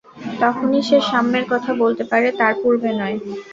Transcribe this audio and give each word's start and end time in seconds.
তখনই 0.41 0.81
সে 0.81 0.97
সাম্যের 1.09 1.45
কথা 1.51 1.71
বলতে 1.81 2.03
পারে, 2.11 2.27
তার 2.39 2.53
পূর্বে 2.61 2.89
নয়। 2.99 3.17